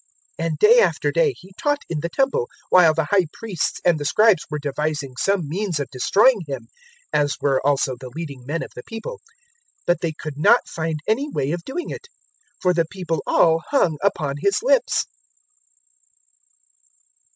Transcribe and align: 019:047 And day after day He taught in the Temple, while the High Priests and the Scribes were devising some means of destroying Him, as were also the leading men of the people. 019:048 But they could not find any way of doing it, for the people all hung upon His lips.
019:047 0.39 0.45
And 0.47 0.57
day 0.57 0.79
after 0.79 1.11
day 1.11 1.33
He 1.37 1.53
taught 1.59 1.81
in 1.87 1.99
the 1.99 2.09
Temple, 2.09 2.47
while 2.71 2.95
the 2.95 3.09
High 3.11 3.27
Priests 3.33 3.79
and 3.85 3.99
the 3.99 4.05
Scribes 4.05 4.43
were 4.49 4.57
devising 4.57 5.15
some 5.15 5.47
means 5.47 5.79
of 5.79 5.91
destroying 5.91 6.41
Him, 6.47 6.69
as 7.13 7.37
were 7.39 7.63
also 7.63 7.95
the 7.95 8.09
leading 8.09 8.43
men 8.43 8.63
of 8.63 8.71
the 8.75 8.81
people. 8.81 9.17
019:048 9.81 9.85
But 9.85 10.01
they 10.01 10.13
could 10.13 10.37
not 10.39 10.67
find 10.67 11.01
any 11.07 11.29
way 11.29 11.51
of 11.51 11.63
doing 11.65 11.91
it, 11.91 12.07
for 12.59 12.73
the 12.73 12.85
people 12.89 13.21
all 13.27 13.61
hung 13.69 13.99
upon 14.03 14.37
His 14.41 14.63
lips. 14.63 15.05